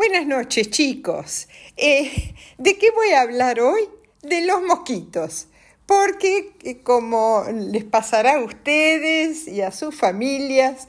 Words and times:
Buenas 0.00 0.26
noches, 0.26 0.70
chicos. 0.70 1.46
Eh, 1.76 2.32
¿De 2.56 2.78
qué 2.78 2.90
voy 2.90 3.10
a 3.10 3.20
hablar 3.20 3.60
hoy? 3.60 3.82
De 4.22 4.40
los 4.46 4.62
mosquitos. 4.62 5.48
Porque, 5.84 6.54
eh, 6.62 6.78
como 6.82 7.44
les 7.52 7.84
pasará 7.84 8.36
a 8.36 8.42
ustedes 8.42 9.46
y 9.46 9.60
a 9.60 9.72
sus 9.72 9.94
familias, 9.94 10.88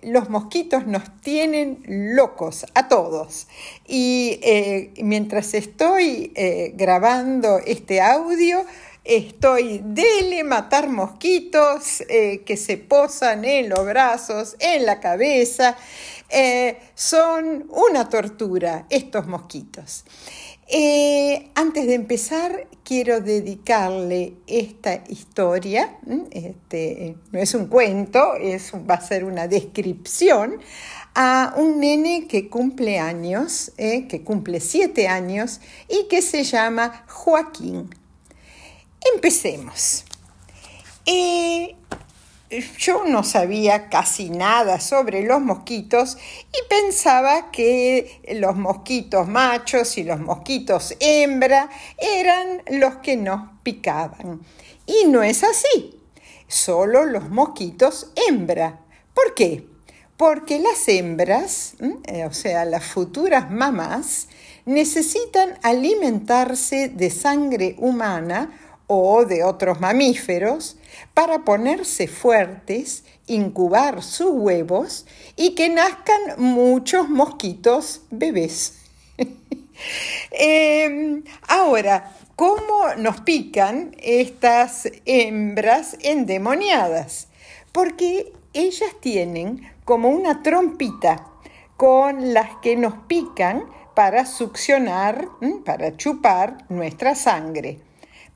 los 0.00 0.30
mosquitos 0.30 0.86
nos 0.86 1.20
tienen 1.20 1.82
locos 2.16 2.64
a 2.72 2.88
todos. 2.88 3.46
Y 3.86 4.40
eh, 4.42 4.94
mientras 5.02 5.52
estoy 5.52 6.32
grabando 6.76 7.58
este 7.58 8.00
audio, 8.00 8.64
estoy 9.04 9.82
dele 9.84 10.44
matar 10.44 10.88
mosquitos 10.88 12.02
que 12.08 12.56
se 12.56 12.78
posan 12.78 13.44
en 13.44 13.68
los 13.68 13.84
brazos, 13.84 14.56
en 14.60 14.86
la 14.86 14.98
cabeza. 14.98 15.76
Eh, 16.28 16.78
son 16.94 17.66
una 17.70 18.08
tortura 18.08 18.86
estos 18.90 19.26
mosquitos. 19.26 20.04
Eh, 20.68 21.50
antes 21.54 21.86
de 21.86 21.94
empezar, 21.94 22.66
quiero 22.82 23.20
dedicarle 23.20 24.34
esta 24.48 25.04
historia, 25.08 25.98
este, 26.32 27.16
no 27.30 27.38
es 27.38 27.54
un 27.54 27.66
cuento, 27.66 28.34
es, 28.34 28.72
va 28.72 28.94
a 28.94 29.00
ser 29.00 29.24
una 29.24 29.46
descripción, 29.46 30.58
a 31.14 31.54
un 31.56 31.78
nene 31.78 32.26
que 32.26 32.48
cumple 32.48 32.98
años, 32.98 33.72
eh, 33.78 34.08
que 34.08 34.22
cumple 34.22 34.60
siete 34.60 35.06
años 35.06 35.60
y 35.88 36.08
que 36.08 36.20
se 36.20 36.42
llama 36.42 37.04
Joaquín. 37.06 37.88
Empecemos 39.14 40.04
yo 42.78 43.04
no 43.04 43.24
sabía 43.24 43.88
casi 43.88 44.30
nada 44.30 44.80
sobre 44.80 45.22
los 45.22 45.40
mosquitos 45.40 46.16
y 46.48 46.68
pensaba 46.68 47.50
que 47.50 48.20
los 48.34 48.56
mosquitos 48.56 49.26
machos 49.26 49.98
y 49.98 50.04
los 50.04 50.20
mosquitos 50.20 50.94
hembra 51.00 51.68
eran 51.98 52.62
los 52.70 52.96
que 52.96 53.16
nos 53.16 53.50
picaban. 53.62 54.40
Y 54.86 55.06
no 55.08 55.22
es 55.22 55.42
así, 55.42 56.00
solo 56.46 57.04
los 57.04 57.28
mosquitos 57.30 58.12
hembra. 58.28 58.80
¿Por 59.12 59.34
qué? 59.34 59.66
Porque 60.16 60.60
las 60.60 60.88
hembras, 60.88 61.74
eh, 62.04 62.24
o 62.24 62.32
sea, 62.32 62.64
las 62.64 62.84
futuras 62.84 63.50
mamás, 63.50 64.28
necesitan 64.64 65.58
alimentarse 65.62 66.88
de 66.88 67.10
sangre 67.10 67.76
humana 67.78 68.50
o 68.86 69.24
de 69.24 69.42
otros 69.42 69.80
mamíferos 69.80 70.76
para 71.14 71.44
ponerse 71.44 72.08
fuertes, 72.08 73.04
incubar 73.26 74.02
sus 74.02 74.30
huevos 74.30 75.06
y 75.36 75.54
que 75.54 75.68
nazcan 75.68 76.20
muchos 76.38 77.08
mosquitos 77.08 78.02
bebés. 78.10 78.80
Em, 80.30 81.22
ahora, 81.48 82.16
¿cómo 82.34 82.94
nos 82.96 83.20
pican 83.20 83.94
estas 83.98 84.88
hembras 85.04 85.98
endemoniadas? 86.00 87.28
Porque 87.72 88.32
ellas 88.54 88.90
tienen 89.00 89.70
como 89.84 90.08
una 90.08 90.42
trompita 90.42 91.26
con 91.76 92.32
las 92.32 92.56
que 92.62 92.74
nos 92.76 92.94
pican 93.06 93.66
para 93.94 94.24
succionar, 94.24 95.28
para 95.64 95.96
chupar 95.96 96.64
nuestra 96.70 97.14
sangre. 97.14 97.80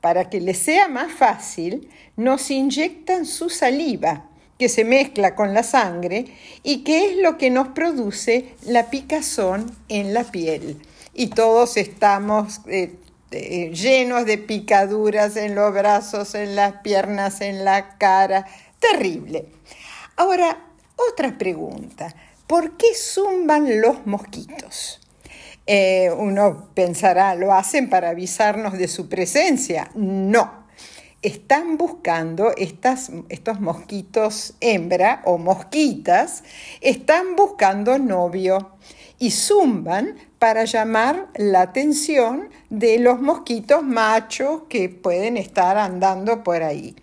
Para 0.01 0.29
que 0.29 0.41
les 0.41 0.57
sea 0.57 0.87
más 0.87 1.11
fácil, 1.11 1.89
nos 2.17 2.49
inyectan 2.51 3.25
su 3.25 3.49
saliva, 3.49 4.25
que 4.57 4.67
se 4.67 4.83
mezcla 4.83 5.35
con 5.35 5.53
la 5.53 5.63
sangre 5.63 6.25
y 6.63 6.83
que 6.83 7.11
es 7.11 7.17
lo 7.17 7.37
que 7.37 7.49
nos 7.49 7.69
produce 7.69 8.55
la 8.65 8.89
picazón 8.89 9.75
en 9.89 10.13
la 10.13 10.23
piel. 10.23 10.81
Y 11.13 11.27
todos 11.27 11.77
estamos 11.77 12.61
eh, 12.67 12.95
eh, 13.31 13.71
llenos 13.73 14.25
de 14.25 14.37
picaduras 14.37 15.35
en 15.35 15.55
los 15.55 15.73
brazos, 15.73 16.35
en 16.35 16.55
las 16.55 16.81
piernas, 16.81 17.41
en 17.41 17.63
la 17.63 17.97
cara. 17.97 18.45
Terrible. 18.79 19.45
Ahora, 20.15 20.57
otra 21.09 21.37
pregunta. 21.37 22.13
¿Por 22.47 22.77
qué 22.77 22.93
zumban 22.95 23.81
los 23.81 24.05
mosquitos? 24.05 25.00
Eh, 25.67 26.09
uno 26.17 26.69
pensará, 26.73 27.35
¿lo 27.35 27.53
hacen 27.53 27.89
para 27.89 28.09
avisarnos 28.09 28.73
de 28.73 28.87
su 28.87 29.09
presencia? 29.09 29.91
No. 29.95 30.61
Están 31.21 31.77
buscando 31.77 32.51
estas, 32.57 33.11
estos 33.29 33.61
mosquitos 33.61 34.55
hembra 34.59 35.21
o 35.25 35.37
mosquitas, 35.37 36.43
están 36.81 37.35
buscando 37.35 37.99
novio 37.99 38.71
y 39.19 39.29
zumban 39.29 40.15
para 40.39 40.65
llamar 40.65 41.27
la 41.35 41.61
atención 41.61 42.49
de 42.71 42.97
los 42.97 43.21
mosquitos 43.21 43.83
machos 43.83 44.63
que 44.67 44.89
pueden 44.89 45.37
estar 45.37 45.77
andando 45.77 46.43
por 46.43 46.63
ahí. 46.63 46.95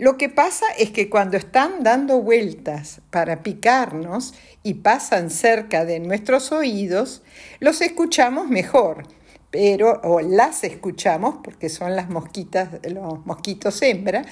Lo 0.00 0.16
que 0.16 0.30
pasa 0.30 0.64
es 0.78 0.92
que 0.92 1.10
cuando 1.10 1.36
están 1.36 1.82
dando 1.82 2.22
vueltas 2.22 3.02
para 3.10 3.42
picarnos 3.42 4.32
y 4.62 4.72
pasan 4.72 5.28
cerca 5.28 5.84
de 5.84 6.00
nuestros 6.00 6.52
oídos, 6.52 7.22
los 7.58 7.82
escuchamos 7.82 8.48
mejor, 8.48 9.06
pero, 9.50 10.00
las 10.22 10.62
escuchamos 10.62 11.36
porque 11.42 11.68
son 11.68 11.96
las 11.96 12.08
mosquitas, 12.08 12.68
los 12.88 13.26
mosquitos 13.26 13.82
hembra, 13.82 14.24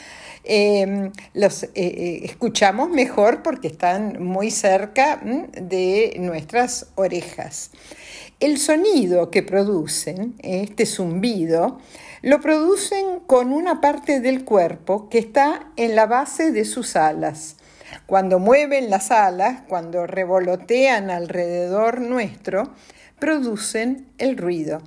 em, 0.45 1.11
los 1.35 1.65
eh, 1.65 1.71
eh, 1.75 2.21
escuchamos 2.23 2.91
mejor 2.91 3.43
porque 3.43 3.67
están 3.67 4.23
muy 4.23 4.53
cerca 4.53 5.21
de 5.21 6.15
nuestras 6.21 6.87
orejas. 6.95 7.73
El 8.39 8.59
sonido 8.59 9.33
que 9.33 9.43
producen, 9.43 10.37
este 10.39 10.87
zumbido, 10.87 11.81
lo 12.23 12.41
producen 12.41 13.19
con 13.27 13.53
una 13.53 13.81
parte 13.81 14.21
del 14.21 14.45
cuerpo 14.45 15.09
que 15.09 15.19
está 15.19 15.73
en 15.75 15.97
la 15.97 16.07
base 16.07 16.53
de 16.53 16.65
sus 16.65 16.95
alas. 16.95 17.57
Cuando 18.07 18.39
mueven 18.39 18.91
las 18.91 19.11
alas, 19.11 19.63
cuando 19.69 20.07
revolotean 20.07 21.11
alrededor 21.11 22.01
nuestro, 22.01 22.75
producen 23.19 24.07
el 24.19 24.37
ruido. 24.37 24.83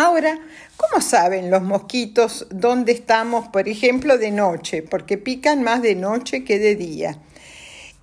Ahora, 0.00 0.38
¿cómo 0.78 1.02
saben 1.02 1.50
los 1.50 1.60
mosquitos 1.60 2.46
dónde 2.48 2.92
estamos, 2.92 3.48
por 3.48 3.68
ejemplo, 3.68 4.16
de 4.16 4.30
noche? 4.30 4.82
Porque 4.82 5.18
pican 5.18 5.62
más 5.62 5.82
de 5.82 5.94
noche 5.94 6.42
que 6.42 6.58
de 6.58 6.74
día. 6.74 7.18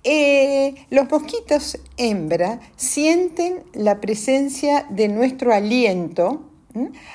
Eh, 0.04 0.76
los 0.90 1.10
mosquitos 1.10 1.76
hembra 1.96 2.60
sienten 2.76 3.64
la 3.74 4.00
presencia 4.00 4.86
de 4.90 5.08
nuestro 5.08 5.52
aliento 5.52 6.48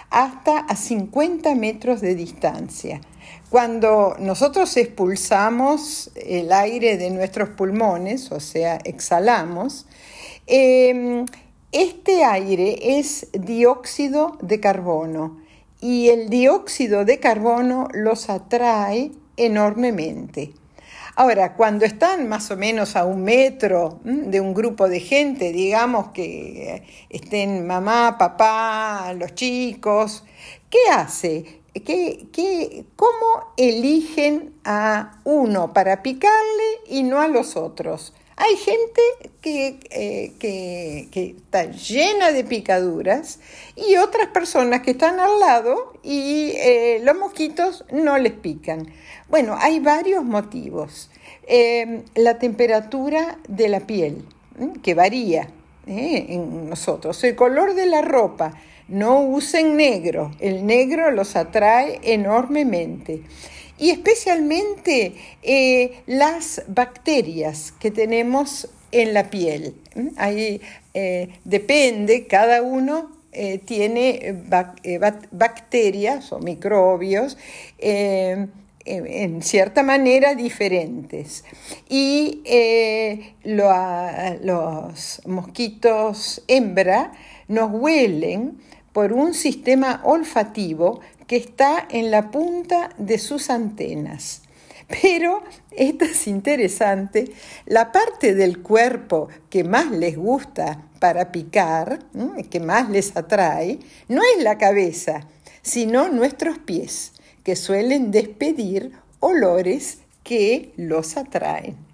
hasta 0.09 0.57
a 0.57 0.75
50 0.75 1.55
metros 1.55 2.01
de 2.01 2.15
distancia. 2.15 2.99
Cuando 3.49 4.17
nosotros 4.19 4.75
expulsamos 4.75 6.11
el 6.17 6.51
aire 6.51 6.97
de 6.97 7.09
nuestros 7.09 7.47
pulmones, 7.51 8.33
o 8.33 8.41
sea, 8.41 8.79
exhalamos, 8.83 9.85
em, 10.45 11.25
este 11.73 12.23
aire 12.23 12.99
es 12.99 13.27
dióxido 13.33 14.37
de 14.41 14.59
carbono 14.59 15.41
y 15.81 16.09
el 16.09 16.29
dióxido 16.29 17.03
de 17.03 17.19
carbono 17.19 17.87
los 17.93 18.29
atrae 18.29 19.11
enormemente. 19.37 20.53
Ahora, 21.15 21.55
cuando 21.55 21.85
están 21.85 22.29
más 22.29 22.49
o 22.51 22.57
menos 22.57 22.95
a 22.95 23.05
un 23.05 23.23
metro 23.23 23.99
de 24.03 24.39
un 24.39 24.53
grupo 24.53 24.87
de 24.87 24.99
gente, 24.99 25.51
digamos 25.51 26.09
que 26.09 26.83
estén 27.09 27.67
mamá, 27.67 28.17
papá, 28.17 29.13
los 29.17 29.33
chicos, 29.35 30.23
¿qué 30.69 30.79
hace? 30.91 31.61
¿Qué, 31.73 32.85
cómo 32.95 33.53
eligen 33.57 34.53
a 34.63 35.19
uno 35.23 35.73
para 35.73 36.03
picarle 36.03 36.79
y 36.87 37.01
no 37.01 37.19
a 37.19 37.27
los 37.27 37.57
otros? 37.57 38.13
Hay 38.45 38.57
gente 38.57 39.01
que, 39.39 39.79
eh, 39.89 40.33
que, 40.37 41.35
está 41.37 41.71
llena 41.71 42.33
de 42.33 42.43
picaduras 42.43 43.39
y 43.77 43.95
otras 43.95 44.27
personas 44.27 44.81
que 44.81 44.91
están 44.91 45.21
al 45.21 45.39
lado 45.39 45.93
y 46.03 46.51
eh, 46.57 46.99
los 47.03 47.17
mosquitos 47.17 47.85
no 47.93 48.17
les 48.17 48.33
pican. 48.33 48.91
Bueno, 49.29 49.55
hay 49.57 49.79
varios 49.79 50.25
motivos. 50.25 51.09
Eh, 51.47 52.03
la 52.15 52.37
temperatura 52.37 53.37
de 53.47 53.69
la 53.69 53.79
piel, 53.79 54.25
que 54.81 54.93
varía 54.93 55.47
en 55.87 56.69
nosotros. 56.69 57.23
El 57.23 57.35
color 57.37 57.75
de 57.75 57.85
la 57.85 58.01
ropa. 58.01 58.59
No 58.89 59.21
usen 59.21 59.77
negro. 59.77 60.31
El 60.41 60.65
negro 60.65 61.11
los 61.11 61.37
atrae 61.37 62.01
enormemente 62.03 63.21
y 63.83 63.89
especialmente 63.89 65.13
eh, 65.41 66.03
las 66.05 66.63
bacterias 66.69 67.73
que 67.81 67.91
tenemos 67.91 68.69
en 68.93 69.13
la 69.13 69.29
piel. 69.29 69.75
Ahí 70.15 70.61
eh, 70.93 71.33
depende, 71.43 72.25
cada 72.25 72.61
uno 72.61 73.11
eh, 73.33 73.57
tiene 73.57 74.41
bacterias 75.31 76.31
o 76.31 76.39
microbios 76.39 77.37
en 77.77 79.41
cierta 79.41 79.83
manera 79.83 80.33
diferentes. 80.33 81.43
Y 81.89 82.41
los 83.43 85.21
mosquitos 85.25 86.41
hembra 86.47 87.11
nos 87.49 87.69
huelen 87.69 88.61
por 88.93 89.11
un 89.11 89.33
sistema 89.33 89.99
olfativo 90.05 91.01
que 91.27 91.37
está 91.37 91.87
en 91.89 92.11
la 92.11 92.31
punta 92.31 92.89
de 92.97 93.17
sus 93.17 93.49
antenas. 93.49 94.41
Pero 95.01 95.43
esto 95.71 96.05
es 96.05 96.27
interesante, 96.27 97.31
la 97.65 97.91
parte 97.91 98.33
del 98.33 98.61
cuerpo 98.61 99.29
que 99.49 99.63
más 99.63 99.91
les 99.91 100.17
gusta 100.17 100.89
para 100.99 101.31
picar, 101.31 101.99
que 102.49 102.59
más 102.59 102.89
les 102.89 103.15
atrae, 103.15 103.79
no 104.07 104.21
es 104.35 104.43
la 104.43 104.57
cabeza, 104.57 105.27
sino 105.61 106.09
nuestros 106.09 106.59
pies, 106.59 107.13
que 107.43 107.55
suelen 107.55 108.11
despedir 108.11 108.91
olores 109.19 109.99
que 110.23 110.73
los 110.77 111.17
atraen. 111.17 111.92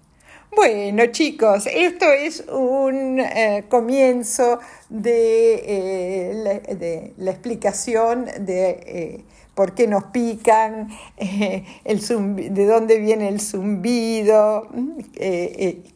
Bueno 0.52 1.06
chicos, 1.06 1.68
esto 1.72 2.10
es 2.10 2.44
un 2.50 3.20
eh, 3.20 3.64
comienzo 3.68 4.58
de, 4.88 5.62
eh, 5.64 7.12
la, 7.16 7.30
explicación 7.30 8.26
de 8.40 8.70
eh, 8.70 9.24
por 9.54 9.76
qué 9.76 9.86
nos 9.86 10.04
pican, 10.04 10.88
de 11.16 12.66
dónde 12.66 12.98
viene 12.98 13.28
el 13.28 13.40
zumbido, 13.40 14.66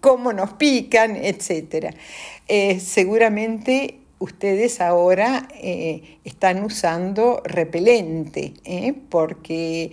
cómo 0.01 0.33
nos 0.33 0.53
pican, 0.53 1.17
etc. 1.17 1.93
seguramente 2.79 3.99
ustedes 4.21 4.81
ahora 4.81 5.49
están 6.25 6.63
usando 6.63 7.43
repelente, 7.45 8.55
porque 9.09 9.91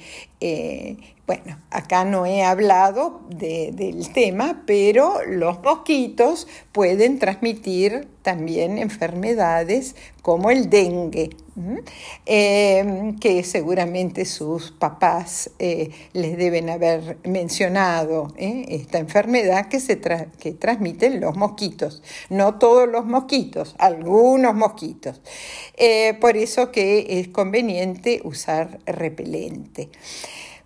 bueno, 1.28 1.60
acá 1.70 2.04
no 2.04 2.26
he 2.26 2.44
hablado 2.44 3.22
del 3.30 4.10
tema, 4.12 4.64
pero 4.66 5.24
los 5.26 5.62
mosquitos 5.64 6.48
pueden 6.74 7.20
transmitir 7.20 8.10
también 8.22 8.78
enfermedades 8.78 9.96
como 10.22 10.52
el 10.52 10.70
dengue, 10.70 11.30
em, 12.26 13.18
que 13.18 13.44
seguramente 13.44 14.26
sus 14.26 14.72
papás 14.72 15.52
eh, 15.58 15.90
les 16.14 16.38
deben 16.38 16.70
haber 16.70 17.18
mencionado 17.24 18.34
¿eh? 18.38 18.66
esta 18.68 19.00
enfermedad 19.00 19.68
que, 19.68 19.80
se 19.80 20.00
que 20.40 20.52
transmiten 20.52 21.22
los 21.22 21.36
mosquitos. 21.38 22.04
No 22.30 22.60
todos 22.60 22.90
los 22.90 23.06
mosquitos, 23.06 23.76
algunos 23.80 24.54
mosquitos. 24.54 25.22
Eh, 25.78 26.18
por 26.20 26.36
eso 26.36 26.72
que 26.72 27.20
es 27.20 27.30
conveniente 27.30 28.22
usar 28.24 28.80
repelente. 28.86 29.90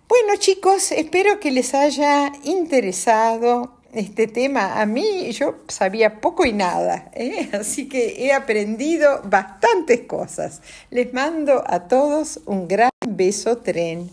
Bueno 0.08 0.36
chicos, 0.38 0.92
espero 0.92 1.40
que 1.40 1.50
les 1.50 1.74
haya 1.74 2.32
interesado 2.44 3.72
este 3.92 4.28
tema. 4.28 4.80
A 4.80 4.86
mí 4.86 5.32
yo 5.32 5.56
sabía 5.66 6.20
poco 6.20 6.44
y 6.44 6.52
nada, 6.52 7.10
¿eh? 7.12 7.48
así 7.58 7.88
que 7.88 8.24
he 8.24 8.32
aprendido 8.32 9.20
bastantes 9.24 10.02
cosas. 10.02 10.62
Les 10.90 11.12
mando 11.12 11.64
a 11.66 11.88
todos 11.88 12.40
un 12.46 12.68
gran 12.68 12.90
beso 13.08 13.58
tren. 13.58 14.08